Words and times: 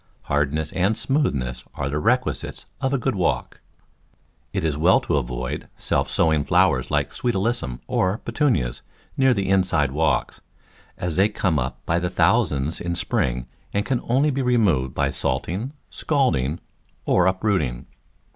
Hardness 0.23 0.71
and 0.71 0.97
smoothness 0.97 1.63
are 1.75 1.87
the 1.87 1.99
requisites 1.99 2.65
of 2.81 2.91
a 2.91 2.97
good 2.97 3.13
walk. 3.13 3.61
It 4.51 4.63
is 4.63 4.75
well 4.75 4.99
to 5.01 5.17
avoid 5.17 5.67
self 5.77 6.09
sowing 6.09 6.43
flowers 6.43 6.89
like 6.89 7.13
Sweet 7.13 7.35
Alyssum, 7.35 7.81
or 7.85 8.17
Petunias, 8.17 8.81
near 9.15 9.35
the 9.35 9.47
inside 9.47 9.91
walks, 9.91 10.41
as 10.97 11.17
they 11.17 11.29
come 11.29 11.59
up 11.59 11.85
by 11.85 11.99
thousands 11.99 12.81
in 12.81 12.93
the 12.93 12.97
spring 12.97 13.45
and 13.75 13.85
can 13.85 14.01
only 14.05 14.31
be 14.31 14.41
removed 14.41 14.95
by 14.95 15.11
salting, 15.11 15.71
scalding 15.91 16.59
or 17.05 17.27
uprooting. 17.27 17.85